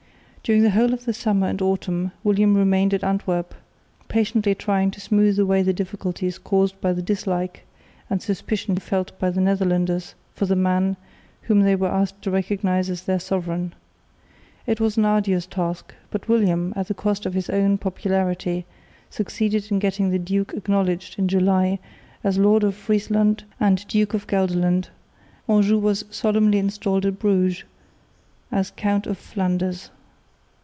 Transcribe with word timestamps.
During 0.43 0.63
the 0.63 0.71
whole 0.71 0.91
of 0.91 1.05
the 1.05 1.13
summer 1.13 1.47
and 1.47 1.61
autumn 1.61 2.11
William 2.25 2.55
remained 2.57 2.93
at 2.95 3.03
Antwerp, 3.05 3.53
patiently 4.09 4.53
trying 4.55 4.89
to 4.91 4.99
smooth 4.99 5.37
away 5.39 5.61
the 5.61 5.71
difficulties 5.71 6.37
caused 6.39 6.81
by 6.81 6.91
the 6.93 7.01
dislike 7.01 7.63
and 8.09 8.21
suspicion 8.21 8.75
felt 8.77 9.17
by 9.19 9.29
the 9.29 9.39
Netherlanders 9.39 10.13
for 10.33 10.47
the 10.47 10.55
man 10.57 10.97
whom 11.43 11.61
they 11.61 11.75
were 11.75 11.87
asked 11.87 12.21
to 12.23 12.31
recognise 12.31 12.89
as 12.89 13.03
their 13.03 13.19
sovereign. 13.19 13.73
It 14.67 14.81
was 14.81 14.97
an 14.97 15.05
arduous 15.05 15.45
task, 15.45 15.93
but 16.09 16.27
William, 16.27 16.73
at 16.75 16.87
the 16.87 16.95
cost 16.95 17.25
of 17.27 17.35
his 17.35 17.49
own 17.51 17.77
popularity, 17.77 18.65
succeeded 19.11 19.71
in 19.71 19.77
getting 19.79 20.09
the 20.09 20.19
duke 20.19 20.53
acknowledged 20.55 21.17
in 21.19 21.27
July 21.29 21.77
as 22.23 22.37
Lord 22.39 22.63
of 22.65 22.73
Friesland 22.75 23.43
and 23.59 23.87
Duke 23.87 24.13
of 24.15 24.25
Gelderland, 24.27 24.85
and 24.89 24.89
in 24.89 25.53
August 25.53 25.67
Anjou 25.71 25.77
was 25.79 26.05
solemnly 26.09 26.57
installed 26.57 27.05
at 27.05 27.19
Bruges, 27.19 27.63
as 28.51 28.71
Count 28.75 29.05
of 29.07 29.17
Flanders. 29.19 29.91